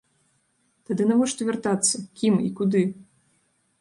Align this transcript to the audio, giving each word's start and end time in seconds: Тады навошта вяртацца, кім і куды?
Тады 0.91 1.03
навошта 1.11 1.41
вяртацца, 1.49 1.95
кім 2.21 2.41
і 2.49 2.51
куды? 2.61 2.83